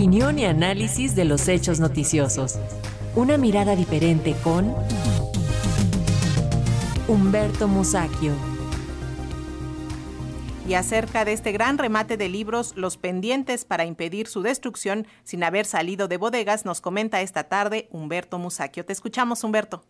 Opinión 0.00 0.38
y 0.38 0.46
análisis 0.46 1.14
de 1.14 1.26
los 1.26 1.46
hechos 1.46 1.78
noticiosos. 1.78 2.54
Una 3.14 3.36
mirada 3.36 3.76
diferente 3.76 4.34
con 4.42 4.74
Humberto 7.06 7.68
Musacchio. 7.68 8.32
Y 10.66 10.72
acerca 10.72 11.26
de 11.26 11.34
este 11.34 11.52
gran 11.52 11.76
remate 11.76 12.16
de 12.16 12.30
libros, 12.30 12.72
los 12.76 12.96
pendientes 12.96 13.66
para 13.66 13.84
impedir 13.84 14.26
su 14.26 14.40
destrucción 14.40 15.06
sin 15.22 15.44
haber 15.44 15.66
salido 15.66 16.08
de 16.08 16.16
bodegas, 16.16 16.64
nos 16.64 16.80
comenta 16.80 17.20
esta 17.20 17.50
tarde 17.50 17.90
Humberto 17.92 18.38
Musacchio. 18.38 18.86
Te 18.86 18.94
escuchamos, 18.94 19.44
Humberto. 19.44 19.84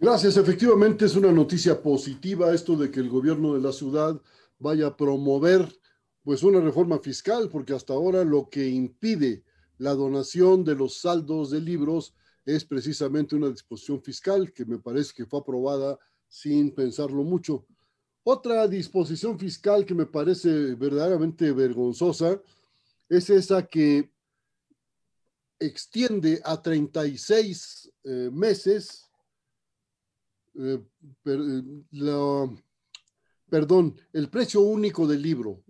Gracias, 0.00 0.36
efectivamente 0.36 1.04
es 1.04 1.14
una 1.14 1.30
noticia 1.30 1.80
positiva 1.80 2.52
esto 2.52 2.74
de 2.74 2.90
que 2.90 2.98
el 2.98 3.08
gobierno 3.08 3.54
de 3.54 3.60
la 3.60 3.70
ciudad 3.70 4.20
vaya 4.58 4.88
a 4.88 4.96
promover 4.96 5.78
pues 6.28 6.42
una 6.42 6.60
reforma 6.60 6.98
fiscal, 6.98 7.48
porque 7.48 7.72
hasta 7.72 7.94
ahora 7.94 8.22
lo 8.22 8.50
que 8.50 8.68
impide 8.68 9.42
la 9.78 9.94
donación 9.94 10.62
de 10.62 10.74
los 10.74 11.00
saldos 11.00 11.50
de 11.50 11.58
libros 11.58 12.12
es 12.44 12.66
precisamente 12.66 13.34
una 13.34 13.48
disposición 13.48 14.02
fiscal 14.02 14.52
que 14.52 14.66
me 14.66 14.78
parece 14.78 15.14
que 15.16 15.24
fue 15.24 15.40
aprobada 15.40 15.98
sin 16.28 16.70
pensarlo 16.74 17.24
mucho. 17.24 17.64
Otra 18.24 18.68
disposición 18.68 19.38
fiscal 19.38 19.86
que 19.86 19.94
me 19.94 20.04
parece 20.04 20.74
verdaderamente 20.74 21.50
vergonzosa 21.50 22.38
es 23.08 23.30
esa 23.30 23.66
que 23.66 24.12
extiende 25.58 26.42
a 26.44 26.60
36 26.60 27.90
eh, 28.04 28.30
meses 28.30 29.08
eh, 30.56 30.78
eh, 31.24 31.62
perdón, 33.48 33.98
el 34.12 34.28
precio 34.28 34.60
único 34.60 35.06
del 35.06 35.22
libro 35.22 35.64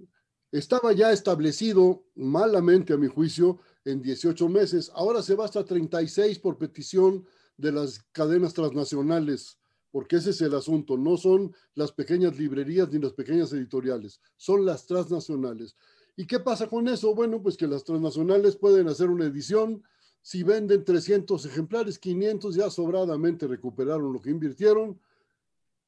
estaba 0.52 0.92
ya 0.92 1.12
establecido 1.12 2.04
malamente, 2.14 2.92
a 2.92 2.96
mi 2.96 3.08
juicio, 3.08 3.58
en 3.84 4.02
18 4.02 4.48
meses. 4.48 4.90
Ahora 4.94 5.22
se 5.22 5.34
va 5.34 5.44
hasta 5.44 5.64
36 5.64 6.38
por 6.38 6.58
petición 6.58 7.26
de 7.56 7.72
las 7.72 8.00
cadenas 8.12 8.54
transnacionales, 8.54 9.58
porque 9.90 10.16
ese 10.16 10.30
es 10.30 10.40
el 10.40 10.54
asunto. 10.54 10.96
No 10.96 11.16
son 11.16 11.54
las 11.74 11.92
pequeñas 11.92 12.38
librerías 12.38 12.90
ni 12.90 12.98
las 12.98 13.12
pequeñas 13.12 13.52
editoriales, 13.52 14.20
son 14.36 14.64
las 14.64 14.86
transnacionales. 14.86 15.76
¿Y 16.16 16.26
qué 16.26 16.40
pasa 16.40 16.66
con 16.66 16.88
eso? 16.88 17.14
Bueno, 17.14 17.42
pues 17.42 17.56
que 17.56 17.66
las 17.66 17.84
transnacionales 17.84 18.56
pueden 18.56 18.88
hacer 18.88 19.08
una 19.08 19.26
edición 19.26 19.82
si 20.20 20.42
venden 20.42 20.84
300 20.84 21.46
ejemplares, 21.46 21.98
500 21.98 22.54
ya 22.54 22.70
sobradamente 22.70 23.46
recuperaron 23.46 24.12
lo 24.12 24.20
que 24.20 24.30
invirtieron 24.30 25.00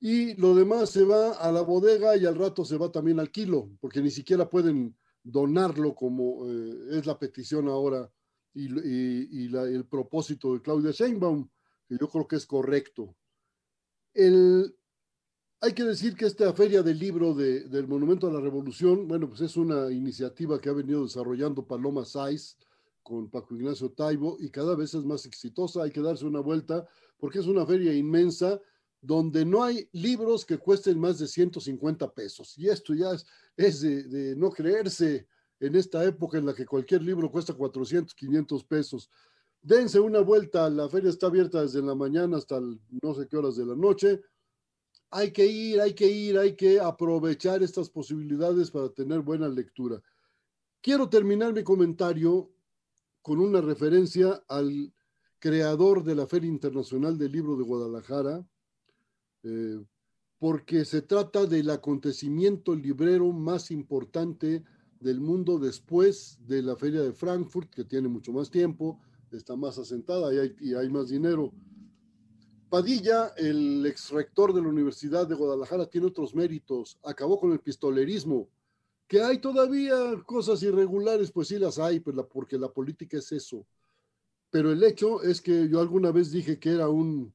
y 0.00 0.34
lo 0.34 0.54
demás 0.54 0.90
se 0.90 1.04
va 1.04 1.32
a 1.32 1.52
la 1.52 1.60
bodega 1.60 2.16
y 2.16 2.24
al 2.24 2.34
rato 2.34 2.64
se 2.64 2.78
va 2.78 2.90
también 2.90 3.20
al 3.20 3.30
kilo, 3.30 3.70
porque 3.80 4.00
ni 4.00 4.10
siquiera 4.10 4.48
pueden 4.48 4.96
donarlo 5.22 5.94
como 5.94 6.46
eh, 6.46 6.98
es 6.98 7.06
la 7.06 7.18
petición 7.18 7.68
ahora 7.68 8.10
y, 8.54 8.66
el 9.54 9.86
propósito 9.86 10.54
de 10.54 10.62
Claudia 10.62 10.90
Sheinbaum, 10.90 11.48
que 11.86 11.96
yo 11.98 12.08
creo 12.08 12.26
que 12.26 12.36
es 12.36 12.46
correcto. 12.46 13.14
hay 14.14 15.72
que 15.74 15.84
decir 15.84 16.16
que 16.16 16.24
esta 16.24 16.52
feria 16.54 16.82
del 16.82 16.98
libro 16.98 17.34
del 17.34 17.86
Monumento 17.86 18.26
a 18.26 18.32
la 18.32 18.40
Revolución, 18.40 19.06
bueno, 19.06 19.28
pues 19.28 19.42
es 19.42 19.56
una 19.56 19.90
iniciativa 19.92 20.60
que 20.60 20.70
ha 20.70 20.72
venido 20.72 21.04
desarrollando 21.04 21.66
Paloma 21.66 22.04
Saiz, 22.04 22.56
con 23.02 23.28
Paco 23.28 23.54
Ignacio 23.54 23.90
Taibo 23.90 24.36
y 24.38 24.50
cada 24.50 24.76
vez 24.76 24.94
es 24.94 25.04
más 25.04 25.26
exitosa. 25.26 25.82
Hay 25.82 25.90
que 25.90 26.00
darse 26.00 26.24
una 26.26 26.40
vuelta 26.40 26.86
porque 27.18 27.38
es 27.38 27.46
una 27.46 27.66
feria 27.66 27.92
inmensa 27.92 28.60
donde 29.00 29.44
no 29.44 29.62
hay 29.62 29.88
libros 29.92 30.44
que 30.44 30.58
cuesten 30.58 30.98
más 30.98 31.18
de 31.18 31.26
150 31.26 32.12
pesos. 32.12 32.56
Y 32.58 32.68
esto 32.68 32.94
ya 32.94 33.12
es, 33.56 33.80
de, 33.80 34.34
no 34.36 34.50
creerse 34.50 35.26
en 35.58 35.74
esta 35.74 36.04
época 36.04 36.38
en 36.38 36.46
la 36.46 36.54
que 36.54 36.66
cualquier 36.66 37.02
libro 37.02 37.30
cuesta 37.30 37.54
400, 37.54 38.14
500 38.14 38.64
pesos. 38.64 39.10
Dense 39.62 40.00
una 40.00 40.20
vuelta, 40.20 40.68
la 40.70 40.88
feria 40.88 41.10
está 41.10 41.26
abierta 41.26 41.62
desde 41.62 41.82
la 41.82 41.94
mañana 41.94 42.36
hasta 42.36 42.60
no 42.60 43.14
sé 43.14 43.26
qué 43.28 43.36
horas 43.36 43.56
de 43.56 43.66
la 43.66 43.74
noche. 43.74 44.20
Hay 45.10 45.32
que 45.32 45.46
ir, 45.46 45.80
hay 45.80 45.94
que 45.94 46.06
ir, 46.06 46.38
hay 46.38 46.54
que 46.54 46.78
aprovechar 46.80 47.62
estas 47.62 47.90
posibilidades 47.90 48.70
para 48.70 48.90
tener 48.90 49.20
buena 49.20 49.48
lectura. 49.48 50.00
Quiero 50.80 51.08
terminar 51.08 51.52
mi 51.52 51.62
comentario 51.62 52.50
con 53.22 53.38
una 53.38 53.60
referencia 53.60 54.42
al 54.48 54.92
creador 55.38 56.04
de 56.04 56.14
la 56.14 56.26
Feria 56.26 56.48
Internacional 56.48 57.18
del 57.18 57.32
Libro 57.32 57.56
de 57.56 57.64
Guadalajara, 57.64 58.46
eh, 59.42 59.82
porque 60.38 60.84
se 60.84 61.02
trata 61.02 61.44
del 61.44 61.70
acontecimiento 61.70 62.74
librero 62.74 63.30
más 63.32 63.70
importante 63.70 64.64
del 64.98 65.20
mundo 65.20 65.58
después 65.58 66.38
de 66.46 66.62
la 66.62 66.76
Feria 66.76 67.02
de 67.02 67.12
Frankfurt, 67.12 67.70
que 67.70 67.84
tiene 67.84 68.08
mucho 68.08 68.32
más 68.32 68.50
tiempo, 68.50 69.00
está 69.30 69.56
más 69.56 69.78
asentada 69.78 70.32
y 70.32 70.74
hay, 70.74 70.88
más 70.88 71.08
dinero. 71.08 71.52
Padilla, 72.68 73.32
el 73.36 73.84
ex 73.86 74.10
rector 74.10 74.52
de 74.52 74.62
la 74.62 74.68
Universidad 74.68 75.26
de 75.26 75.34
Guadalajara, 75.34 75.86
tiene 75.86 76.06
otros 76.06 76.34
méritos. 76.34 76.98
Acabó 77.02 77.38
con 77.38 77.52
el 77.52 77.60
pistolerismo, 77.60 78.48
que 79.08 79.22
hay 79.22 79.38
todavía 79.38 79.94
cosas 80.24 80.62
irregulares, 80.62 81.32
pues 81.32 81.48
sí 81.48 81.58
las 81.58 81.78
hay, 81.78 82.00
pues 82.00 82.16
porque 82.32 82.58
la 82.58 82.72
política 82.72 83.18
es 83.18 83.32
eso. 83.32 83.66
Pero 84.50 84.70
el 84.70 84.82
hecho 84.84 85.22
es 85.22 85.40
que 85.40 85.68
yo 85.68 85.80
alguna 85.80 86.12
vez 86.12 86.30
dije 86.30 86.58
que 86.58 86.70
era 86.70 86.88
un, 86.88 87.32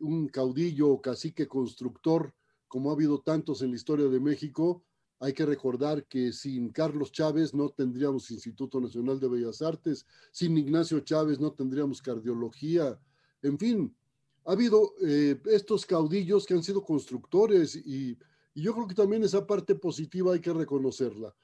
un 0.00 0.28
caudillo 0.28 0.88
o 0.88 1.00
cacique 1.00 1.46
constructor, 1.46 2.34
como 2.68 2.90
ha 2.90 2.94
habido 2.94 3.20
tantos 3.20 3.62
en 3.62 3.70
la 3.70 3.76
historia 3.76 4.06
de 4.06 4.20
México. 4.20 4.84
Hay 5.18 5.32
que 5.32 5.46
recordar 5.46 6.06
que 6.06 6.32
sin 6.32 6.70
Carlos 6.70 7.10
Chávez 7.12 7.54
no 7.54 7.70
tendríamos 7.70 8.30
Instituto 8.30 8.80
Nacional 8.80 9.18
de 9.18 9.28
Bellas 9.28 9.62
Artes, 9.62 10.06
sin 10.32 10.58
Ignacio 10.58 11.00
Chávez 11.00 11.40
no 11.40 11.52
tendríamos 11.52 12.02
cardiología. 12.02 13.00
En 13.42 13.58
fin, 13.58 13.96
ha 14.44 14.52
habido 14.52 14.94
eh, 15.02 15.40
estos 15.46 15.86
caudillos 15.86 16.44
que 16.44 16.54
han 16.54 16.62
sido 16.62 16.82
constructores 16.82 17.76
y 17.76 18.18
y 18.56 18.62
yo 18.62 18.72
creo 18.72 18.86
que 18.86 18.94
también 18.94 19.22
esa 19.22 19.46
parte 19.46 19.74
positiva 19.74 20.32
hay 20.32 20.40
que 20.40 20.52
reconocerla. 20.52 21.36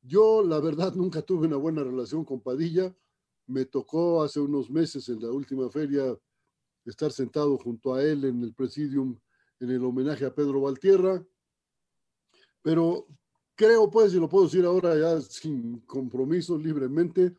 Yo, 0.00 0.42
la 0.42 0.58
verdad, 0.60 0.94
nunca 0.96 1.20
tuve 1.20 1.46
una 1.46 1.58
buena 1.58 1.84
relación 1.84 2.24
con 2.24 2.40
Padilla. 2.40 2.96
Me 3.46 3.66
tocó 3.66 4.22
hace 4.22 4.40
unos 4.40 4.70
meses 4.70 5.10
en 5.10 5.20
la 5.20 5.30
última 5.30 5.68
feria 5.68 6.18
estar 6.84 7.12
sentado 7.12 7.56
junto 7.58 7.94
a 7.94 8.02
él 8.02 8.24
en 8.24 8.42
el 8.42 8.54
presidium 8.54 9.18
en 9.60 9.70
el 9.70 9.84
homenaje 9.84 10.24
a 10.24 10.34
Pedro 10.34 10.60
Valtierra. 10.60 11.24
Pero 12.62 13.06
creo, 13.54 13.90
pues, 13.90 14.14
y 14.14 14.20
lo 14.20 14.28
puedo 14.28 14.44
decir 14.44 14.64
ahora 14.64 14.96
ya 14.96 15.20
sin 15.20 15.80
compromiso, 15.80 16.58
libremente, 16.58 17.34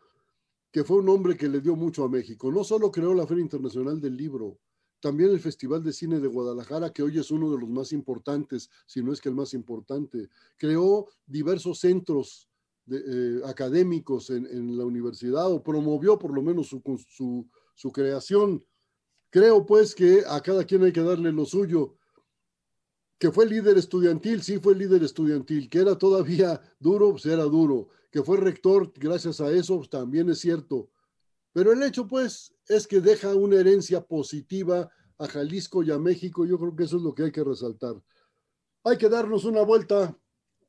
que 0.72 0.84
fue 0.84 0.98
un 0.98 1.10
hombre 1.10 1.38
que 1.38 1.48
le 1.48 1.62
dio 1.62 1.76
mucho 1.76 2.04
a 2.04 2.10
México. 2.10 2.52
No 2.52 2.64
solo 2.64 2.92
creó 2.92 3.14
la 3.14 3.28
Feria 3.28 3.44
Internacional 3.44 4.00
del 4.00 4.18
Libro, 4.18 4.60
también 5.00 5.30
el 5.30 5.40
Festival 5.40 5.84
de 5.84 5.94
Cine 5.94 6.20
de 6.20 6.28
Guadalajara, 6.28 6.92
que 6.92 7.04
hoy 7.04 7.18
es 7.18 7.32
uno 7.32 7.52
de 7.52 7.60
los 7.60 7.70
más 7.70 7.92
importantes, 7.92 8.70
si 8.86 9.02
no 9.02 9.14
es 9.14 9.22
que 9.22 9.30
el 9.30 9.36
más 9.36 9.54
importante. 9.54 10.30
Creó 10.58 11.08
diversos 11.26 11.80
centros 11.80 12.50
eh, 12.92 13.42
académicos 13.46 14.30
en, 14.30 14.78
la 14.78 14.86
universidad 14.86 15.52
o 15.52 15.64
promovió 15.64 16.20
por 16.20 16.34
lo 16.34 16.42
menos 16.42 16.68
su, 16.68 17.50
su 17.74 17.92
creación. 17.92 18.64
Creo 19.36 19.66
pues 19.66 19.94
que 19.94 20.24
a 20.26 20.40
cada 20.40 20.64
quien 20.64 20.82
hay 20.86 20.94
que 20.94 21.02
darle 21.02 21.30
lo 21.30 21.44
suyo. 21.44 21.98
Que 23.20 23.34
fue 23.34 23.46
líder 23.46 23.78
estudiantil, 23.78 24.42
sí 24.42 24.60
fue 24.60 24.76
líder 24.76 25.04
estudiantil. 25.04 25.70
Que 25.70 25.80
era 25.80 25.98
todavía 25.98 26.62
duro, 26.80 27.12
pues 27.12 27.26
era 27.26 27.44
duro. 27.44 27.90
Que 28.10 28.24
fue 28.24 28.38
rector, 28.38 28.94
gracias 28.96 29.42
a 29.42 29.52
eso, 29.52 29.76
pues 29.76 29.90
también 29.90 30.30
es 30.30 30.40
cierto. 30.40 30.90
Pero 31.52 31.74
el 31.74 31.84
hecho, 31.84 32.08
pues, 32.08 32.56
es 32.70 32.88
que 32.88 33.02
deja 33.02 33.36
una 33.36 33.58
herencia 33.58 34.00
positiva 34.00 34.90
a 35.18 35.28
Jalisco 35.28 35.84
y 35.84 35.92
a 35.92 36.00
México. 36.00 36.46
Yo 36.46 36.58
creo 36.58 36.74
que 36.74 36.86
eso 36.86 36.96
es 36.96 37.04
lo 37.04 37.14
que 37.14 37.24
hay 37.24 37.32
que 37.34 37.44
resaltar. 37.44 38.02
Hay 38.86 38.98
que 38.98 39.10
darnos 39.10 39.44
una 39.44 39.64
vuelta 39.64 40.18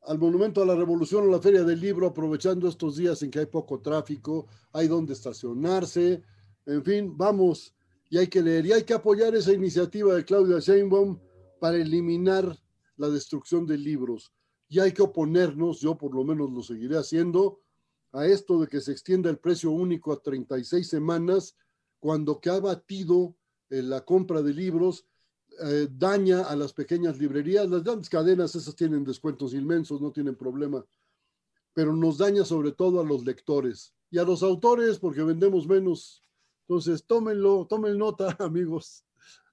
al 0.02 0.18
Monumento 0.18 0.60
a 0.60 0.66
la 0.66 0.74
Revolución, 0.74 1.28
a 1.28 1.30
la 1.30 1.40
Feria 1.40 1.62
del 1.62 1.80
Libro, 1.80 2.08
aprovechando 2.08 2.66
estos 2.66 2.96
días 2.96 3.22
en 3.22 3.30
que 3.30 3.38
hay 3.38 3.46
poco 3.46 3.80
tráfico, 3.80 4.48
hay 4.72 4.88
donde 4.88 5.12
estacionarse, 5.12 6.24
en 6.64 6.82
fin, 6.82 7.16
vamos, 7.16 7.75
y 8.08 8.18
hay 8.18 8.28
que 8.28 8.42
leer, 8.42 8.66
y 8.66 8.72
hay 8.72 8.84
que 8.84 8.94
apoyar 8.94 9.34
esa 9.34 9.52
iniciativa 9.52 10.14
de 10.14 10.24
Claudia 10.24 10.58
Sheinbaum 10.58 11.18
para 11.60 11.76
eliminar 11.76 12.56
la 12.96 13.08
destrucción 13.08 13.66
de 13.66 13.78
libros. 13.78 14.32
Y 14.68 14.80
hay 14.80 14.92
que 14.92 15.02
oponernos, 15.02 15.80
yo 15.80 15.96
por 15.96 16.14
lo 16.14 16.24
menos 16.24 16.50
lo 16.50 16.62
seguiré 16.62 16.96
haciendo, 16.96 17.60
a 18.12 18.26
esto 18.26 18.60
de 18.60 18.68
que 18.68 18.80
se 18.80 18.92
extienda 18.92 19.30
el 19.30 19.38
precio 19.38 19.70
único 19.70 20.12
a 20.12 20.20
36 20.20 20.88
semanas, 20.88 21.56
cuando 21.98 22.40
que 22.40 22.50
ha 22.50 22.60
batido 22.60 23.36
eh, 23.70 23.82
la 23.82 24.04
compra 24.04 24.42
de 24.42 24.54
libros, 24.54 25.06
eh, 25.62 25.88
daña 25.90 26.42
a 26.42 26.56
las 26.56 26.72
pequeñas 26.72 27.18
librerías. 27.18 27.68
Las 27.68 27.82
grandes 27.82 28.08
cadenas, 28.08 28.54
esas 28.54 28.76
tienen 28.76 29.04
descuentos 29.04 29.54
inmensos, 29.54 30.00
no 30.00 30.12
tienen 30.12 30.36
problema, 30.36 30.84
pero 31.72 31.94
nos 31.94 32.18
daña 32.18 32.44
sobre 32.44 32.72
todo 32.72 33.00
a 33.00 33.04
los 33.04 33.24
lectores 33.24 33.94
y 34.10 34.18
a 34.18 34.24
los 34.24 34.42
autores 34.42 34.98
porque 34.98 35.22
vendemos 35.22 35.66
menos. 35.66 36.22
Entonces, 36.68 37.04
tómenlo, 37.04 37.66
tomen 37.66 37.96
nota, 37.96 38.36
amigos. 38.40 39.04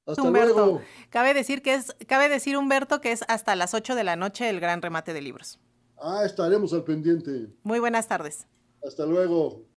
Hasta 0.06 0.30
luego. 0.30 0.82
Cabe 1.10 1.34
decir 1.34 1.62
que 1.62 1.76
es, 1.76 1.96
cabe 2.08 2.28
decir, 2.28 2.58
Humberto, 2.58 3.00
que 3.00 3.12
es 3.12 3.24
hasta 3.28 3.56
las 3.56 3.74
8 3.74 3.96
de 3.96 4.04
la 4.04 4.16
noche 4.16 4.50
el 4.50 4.60
gran 4.60 4.82
remate 4.82 5.14
de 5.14 5.22
libros. 5.22 5.60
Ah, 5.98 6.24
estaremos 6.26 6.74
al 6.74 6.84
pendiente. 6.84 7.48
Muy 7.64 7.80
buenas 7.80 8.08
tardes. 8.08 8.48
Hasta 8.86 9.06
luego. 9.06 9.64